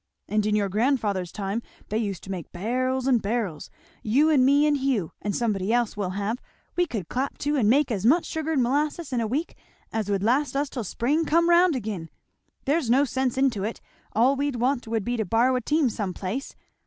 [0.27, 3.69] And in your grandfather's time they used to make barrels and barrels.
[4.01, 6.41] You and me and Hugh, and somebody else we'll have,
[6.75, 9.55] we could clap to and make as much sugar and molasses in a week
[9.93, 12.09] as would last us till spring come round again.
[12.65, 13.79] There's no sense into it!
[14.13, 16.55] All we'd want would be to borrow a team some place.